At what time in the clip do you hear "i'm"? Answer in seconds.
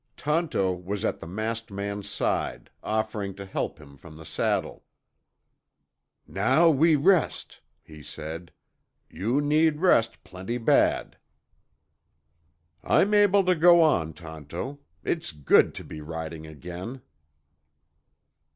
12.83-13.13